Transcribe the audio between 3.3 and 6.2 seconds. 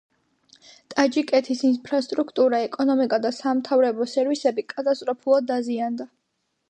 სამთავრებო სერვისები კატასტროფულად დაზიანდა.